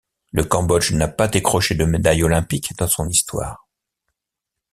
[0.31, 3.67] Le Cambodge n'a pas décroché de médaille olympique dans son histoire.